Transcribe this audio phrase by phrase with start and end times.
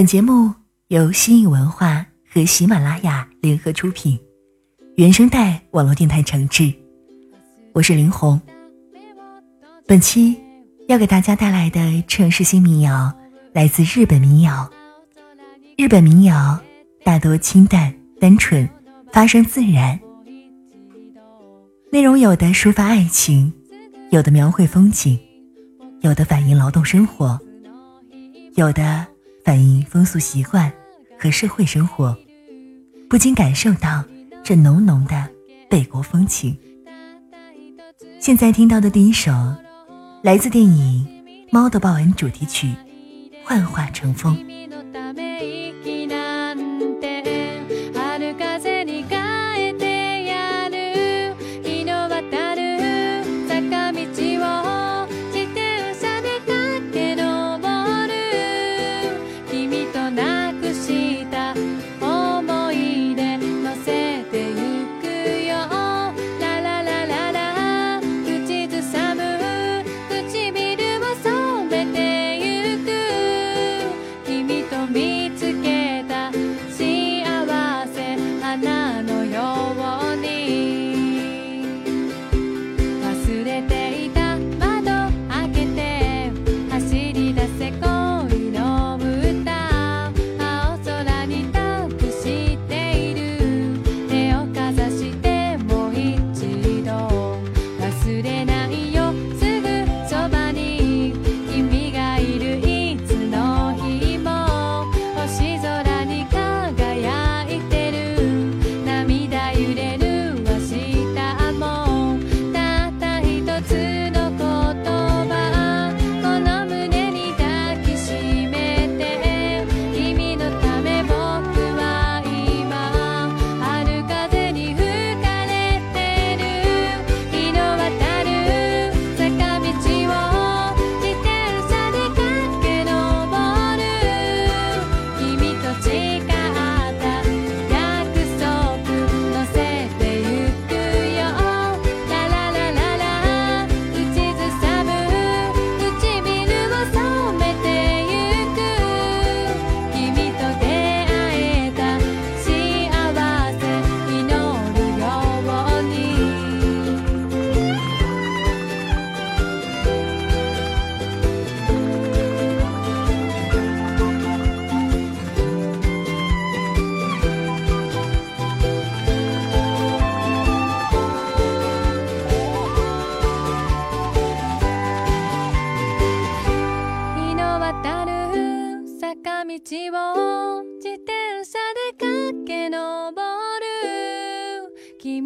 [0.00, 0.50] 本节目
[0.88, 4.18] 由新颖文化和喜马拉雅联合出品，
[4.96, 6.72] 原声带网络电台承制。
[7.74, 8.40] 我是林红。
[9.86, 10.34] 本期
[10.88, 13.12] 要给大家带来的城市新民谣
[13.52, 14.70] 来自日本民谣。
[15.76, 16.58] 日本民谣
[17.04, 18.66] 大多清淡单纯，
[19.12, 20.00] 发声自然，
[21.92, 23.52] 内容有的抒发爱情，
[24.08, 25.20] 有的描绘风景，
[26.00, 27.38] 有的反映劳动生活，
[28.54, 29.06] 有的。
[29.50, 30.72] 反映风俗习惯
[31.18, 32.16] 和社会生活，
[33.08, 34.04] 不禁感受到
[34.44, 35.28] 这浓浓的
[35.68, 36.56] 北国风情。
[38.20, 39.32] 现在听到的第一首，
[40.22, 41.04] 来自电影
[41.50, 42.68] 《猫的报恩》主题曲
[43.42, 44.38] 《幻化成风》。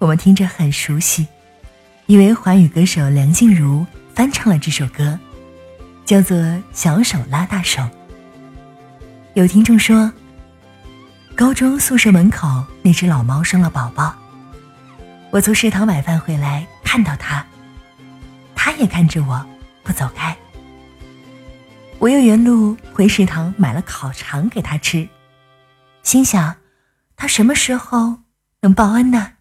[0.00, 1.28] 我们听着很熟悉，
[2.06, 5.20] 以为华语歌手梁静茹翻唱了这首歌，
[6.06, 6.38] 叫做
[6.72, 7.82] 《小手拉大手》。
[9.34, 10.10] 有听众说，
[11.36, 14.14] 高中宿舍门口那只老猫生了宝宝，
[15.28, 17.44] 我从食堂买饭回来看到它，
[18.54, 19.44] 它也看着我
[19.82, 20.34] 不走开。
[21.98, 25.06] 我又原路回食堂买了烤肠给它吃，
[26.02, 26.56] 心想，
[27.16, 28.20] 它什么时候
[28.62, 29.32] 能报恩呢？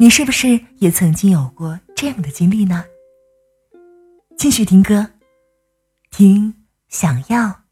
[0.00, 2.84] 你是不是也曾经有过这样的经历呢？
[4.36, 5.10] 继续听歌，
[6.12, 6.54] 听
[6.88, 7.62] 想要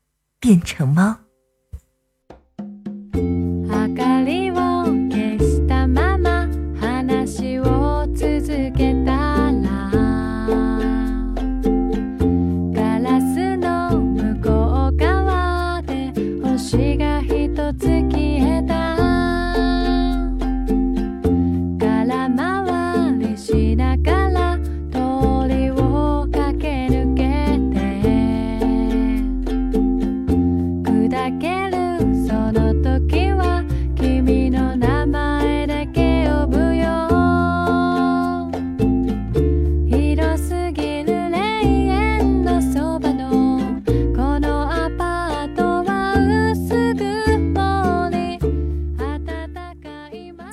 [0.40, 1.16] 变成猫。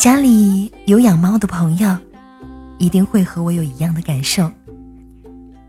[0.04, 1.98] 家里有养猫的朋友，
[2.78, 4.52] 一定会和我有一样的感受，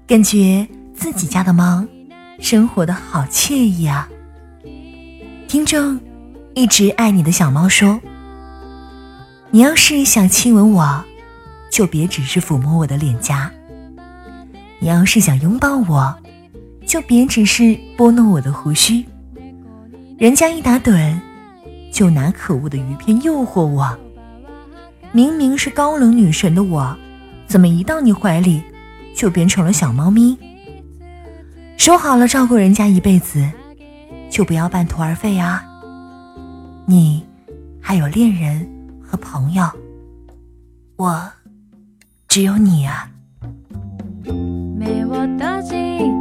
[0.09, 1.87] 感觉自己家的猫
[2.41, 4.09] 生活的好惬意啊。
[5.47, 6.01] 听众
[6.53, 8.01] 一直爱你的小猫说
[9.53, 11.05] ：“你要是想亲吻我，
[11.71, 13.49] 就别只是抚摸我的脸颊；
[14.81, 16.13] 你要是想拥抱我，
[16.85, 19.07] 就别只是拨弄我的胡须。
[20.19, 21.17] 人家一打盹，
[21.93, 23.97] 就拿可恶的鱼片诱惑我。
[25.15, 26.97] 明明是高冷女神的我，
[27.47, 28.61] 怎么一到你怀里，
[29.15, 30.37] 就变成了小猫咪？
[31.77, 33.49] 说好了照顾人家一辈子。”
[34.29, 35.65] 就不要半途而废啊！
[36.87, 37.25] 你
[37.81, 38.69] 还有恋人
[39.01, 39.65] 和朋友，
[40.97, 41.31] 我
[42.27, 43.09] 只有你啊。
[44.77, 46.13] 没我的心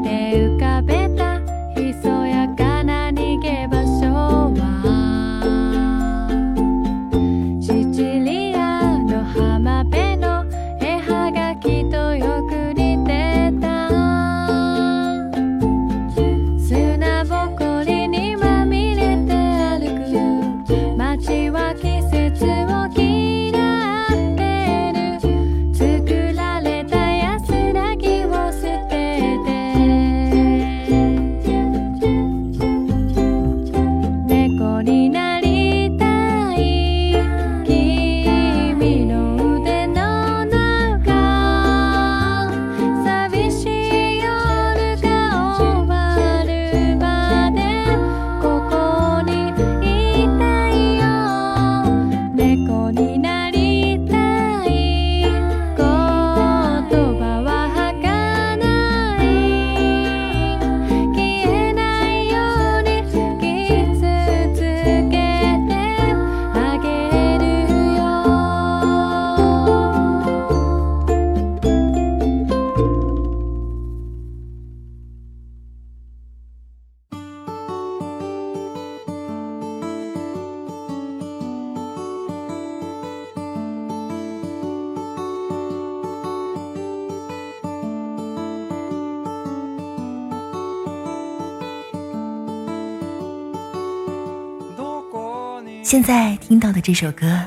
[95.83, 97.37] 现在听到的这首歌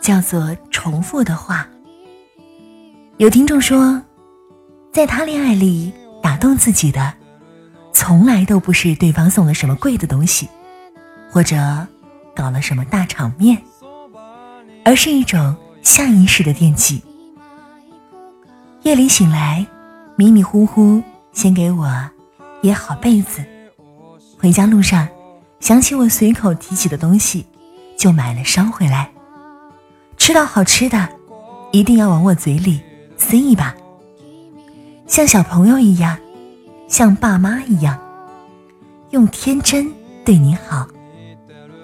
[0.00, 0.40] 叫做
[0.72, 1.66] 《重复的话》。
[3.18, 4.02] 有听众说，
[4.92, 7.14] 在他恋爱里打动自己的，
[7.92, 10.48] 从来都不是对方送了什么贵的东西，
[11.30, 11.56] 或者
[12.34, 13.56] 搞了什么大场面，
[14.84, 17.00] 而是一种下意识的惦记。
[18.82, 19.64] 夜里醒来，
[20.16, 21.00] 迷迷糊糊，
[21.32, 21.88] 先给我
[22.62, 23.44] 掖好被子。
[24.40, 25.06] 回家路上，
[25.60, 27.46] 想起我随口提起的东西，
[28.00, 29.10] 就买了捎回来。
[30.16, 31.06] 吃到好吃的，
[31.70, 32.80] 一定要往我嘴里
[33.18, 33.74] 塞一把，
[35.06, 36.18] 像小朋友一样，
[36.88, 38.00] 像爸妈一样，
[39.10, 39.92] 用天真
[40.24, 40.88] 对你好，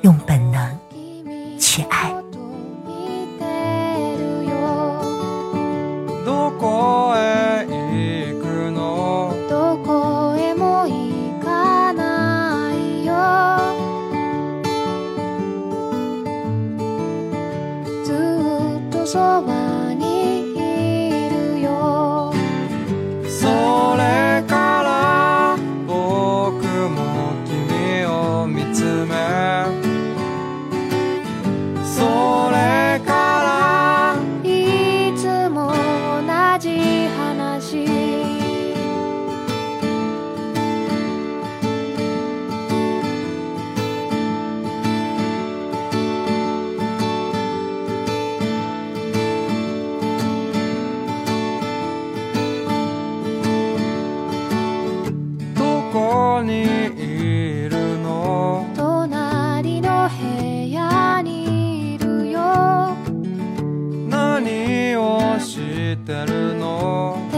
[0.01, 0.79] 用本能
[1.61, 2.11] 去爱。
[64.47, 67.36] 何をしてるの？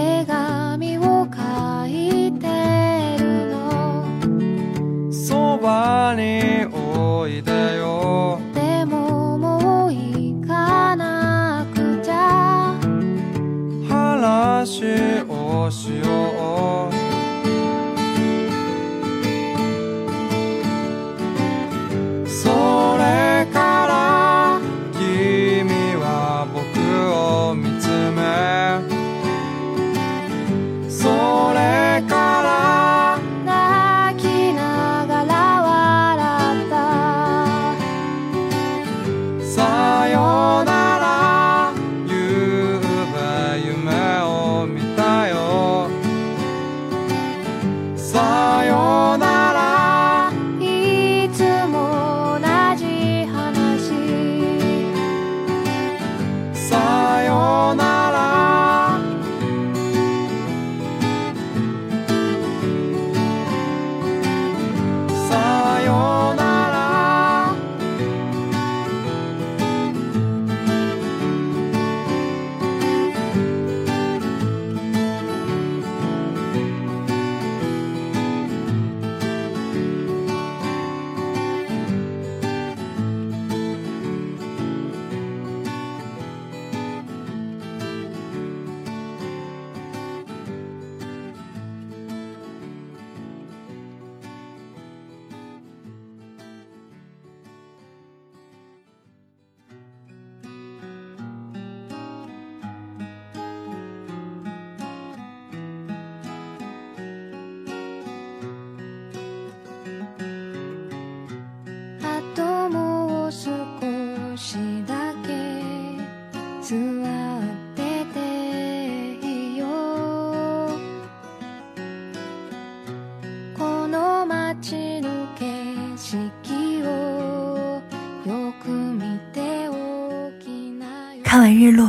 [131.29, 131.87] 看完日落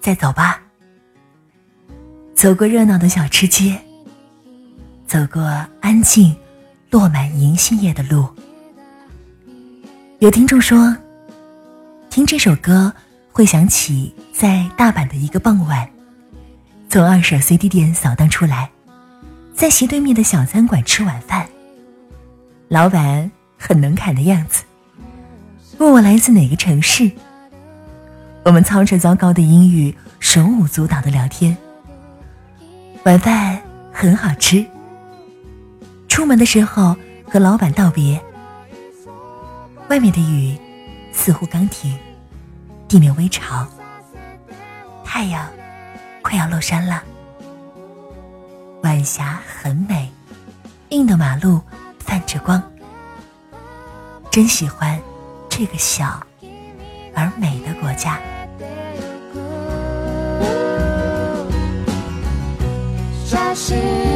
[0.00, 0.60] 再走吧。
[2.34, 3.80] 走过热闹的小吃街，
[5.06, 5.44] 走过
[5.80, 6.34] 安静、
[6.90, 8.28] 落满银杏叶的路。
[10.18, 10.92] 有听众说，
[12.10, 12.92] 听这首歌
[13.30, 15.88] 会想起在大阪的一个傍晚，
[16.88, 18.68] 从二手 CD 店扫荡出来，
[19.54, 21.48] 在斜对面的小餐馆吃晚饭。
[22.66, 24.64] 老板很能侃的样子，
[25.78, 27.08] 问我来自哪个城市。
[28.44, 31.56] 我们操着糟糕的英语，手舞足蹈的聊天。
[33.04, 33.58] 晚饭
[33.90, 34.64] 很好吃。
[36.08, 36.94] 出门的时候
[37.26, 38.22] 和老板道别。
[39.88, 40.58] 外面的雨
[41.10, 41.98] 似乎刚停，
[42.86, 43.66] 地面微潮，
[45.04, 45.48] 太阳
[46.20, 47.02] 快要落山了。
[48.82, 50.12] 晚霞很美，
[50.90, 51.62] 硬的马路
[51.98, 52.62] 泛着光。
[54.30, 55.00] 真喜欢
[55.48, 56.22] 这个小
[57.14, 58.20] 而美的国家。
[63.24, 64.13] 写真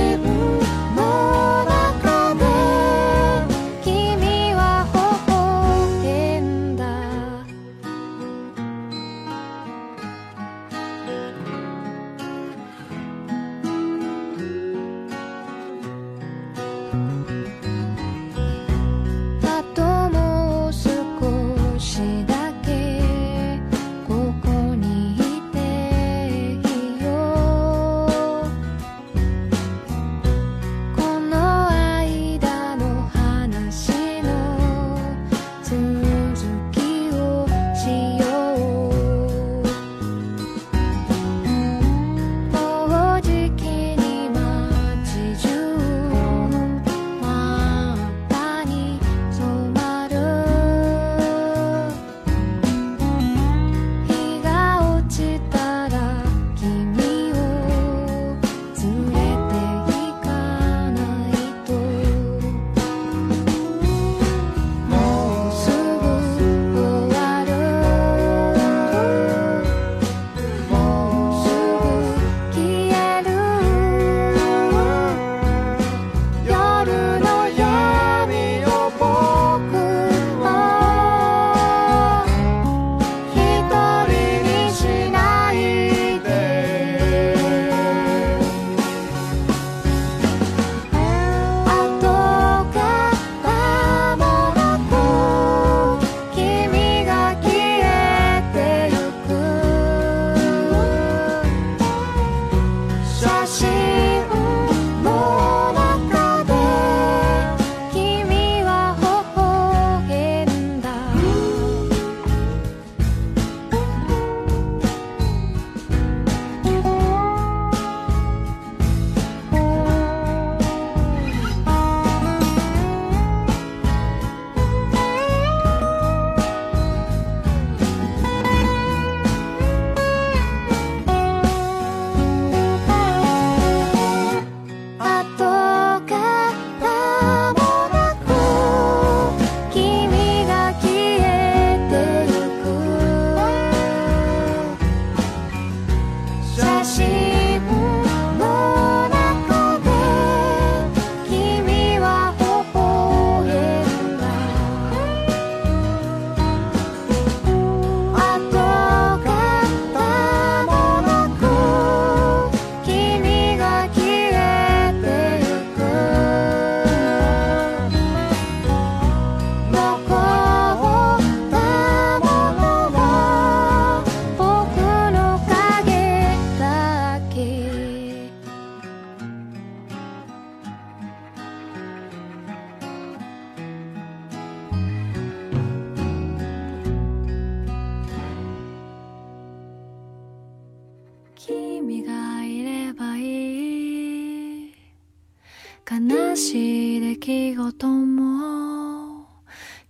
[196.38, 199.26] しい出来事も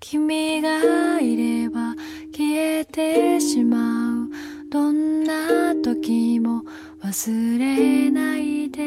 [0.01, 1.95] 君がいれば
[2.35, 4.31] 消えてしまう
[4.71, 6.63] どんな時も
[7.05, 8.81] 忘れないで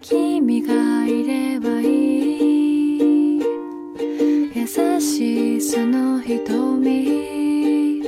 [0.00, 3.42] 君がいればいい
[4.54, 8.04] 優しいその瞳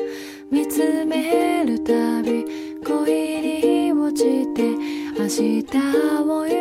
[0.49, 2.45] 見つめるたび
[2.87, 4.63] 恋に落ちて
[5.19, 5.65] 明日
[6.23, 6.58] を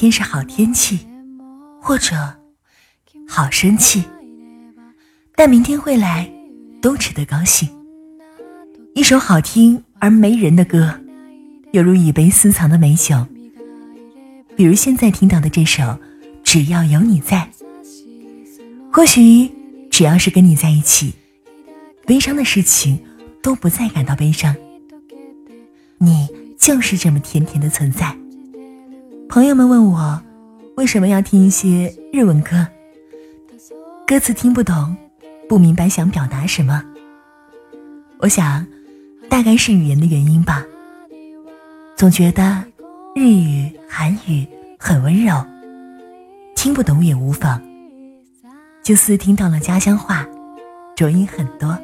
[0.00, 0.98] 天是好天气，
[1.78, 2.16] 或者
[3.28, 4.02] 好生气，
[5.36, 6.26] 但明天会来，
[6.80, 7.68] 都值得高兴。
[8.94, 10.98] 一首好听而没人的歌，
[11.72, 13.26] 犹如一杯私藏的美酒。
[14.56, 15.82] 比如现在听到的这首
[16.42, 17.50] 《只要有你在》，
[18.90, 19.50] 或许
[19.90, 21.12] 只要是跟你在一起，
[22.06, 22.98] 悲伤的事情
[23.42, 24.56] 都不再感到悲伤。
[25.98, 26.26] 你
[26.58, 28.16] 就是这么甜甜的存在。
[29.30, 30.20] 朋友们问我，
[30.76, 32.66] 为什么要听一些日文歌？
[34.04, 34.96] 歌词听不懂，
[35.48, 36.82] 不明白想表达什么。
[38.18, 38.66] 我想，
[39.28, 40.66] 大概是语言的原因吧。
[41.94, 42.64] 总觉得
[43.14, 44.44] 日语、韩语
[44.76, 45.46] 很温柔，
[46.56, 47.62] 听不懂也无妨。
[48.82, 50.26] 就似听到了家乡话，
[50.96, 51.78] 浊音很多。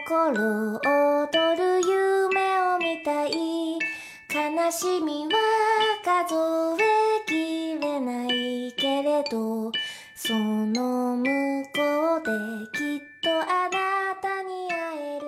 [0.00, 3.30] 心躍る夢を見たい
[4.32, 5.32] 悲しみは
[6.02, 6.34] 数
[6.82, 6.84] え
[7.26, 9.70] きれないけれど
[10.16, 11.24] その向
[11.74, 12.30] こうで
[12.78, 15.26] きっとあなたに会える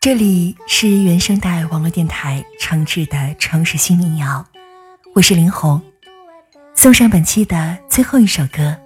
[0.00, 4.46] 这里是原声带网络电台诚挚的城市新民谣，
[5.14, 5.80] 我是林红，
[6.74, 8.76] 送上本期的最后一首歌，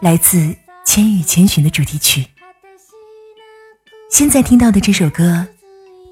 [0.00, 0.38] 来自《
[0.84, 2.26] 千与千寻》的主题曲。
[4.09, 5.47] 现在听到的这首歌，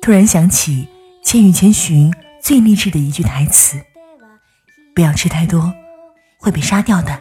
[0.01, 0.87] 突然想起
[1.27, 3.81] 《千与千寻》最励志的一句台词
[4.93, 5.73] ：“不要吃太多，
[6.37, 7.19] 会被杀掉的。”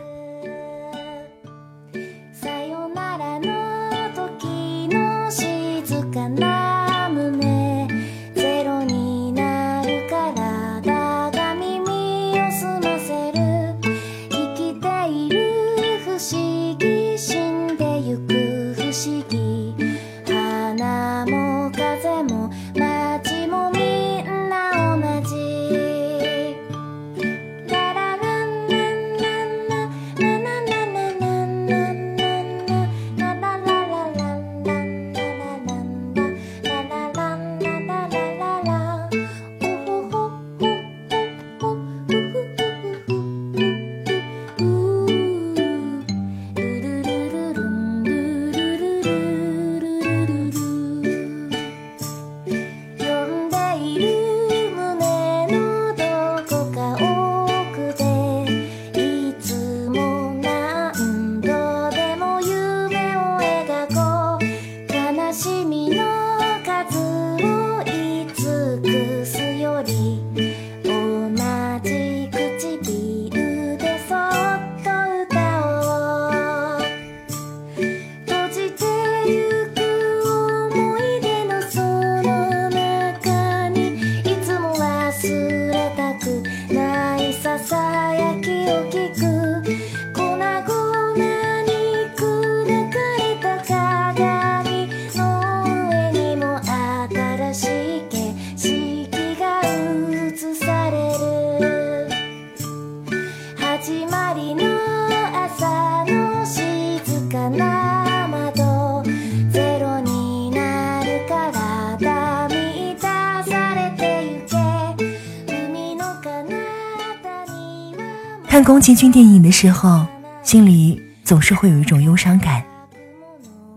[118.86, 120.06] 进军电影的时候，
[120.44, 122.64] 心里总是会有一种忧伤感，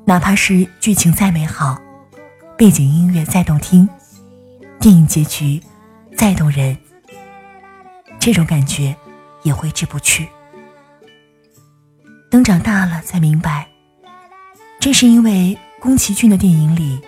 [0.05, 1.81] 哪怕是剧情再美好，
[2.55, 3.89] 背景音乐再动听，
[4.79, 5.59] 电影结局
[6.15, 6.77] 再动人，
[8.19, 8.95] 这种感觉
[9.41, 10.29] 也挥之不去。
[12.29, 13.67] 等长大了才明白，
[14.79, 17.01] 正是因为宫崎骏的电影里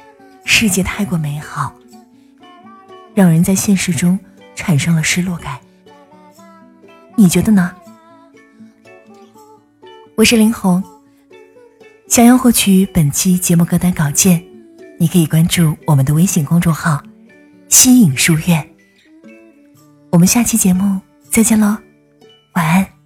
[0.43, 1.71] 世界太过美好，
[3.13, 4.19] 让人在现实中
[4.55, 5.59] 产生了失落感。
[7.15, 7.75] 你觉得呢？
[10.15, 10.83] 我是林红。
[12.07, 14.43] 想要获取本期节目歌单稿件，
[14.99, 17.01] 你可以关注我们的微信公众号
[17.69, 18.69] “西影书院”。
[20.11, 21.77] 我们下期节目再见喽，
[22.53, 23.00] 晚安。